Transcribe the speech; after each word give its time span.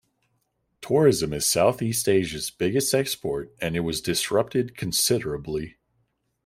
Tourism 0.81 1.31
is 1.31 1.45
South-East 1.45 2.09
Asia's 2.09 2.49
biggest 2.49 2.91
export 2.95 3.53
and 3.61 3.75
it 3.75 3.81
was 3.81 4.01
disrupted 4.01 4.75
considerably. 4.75 5.77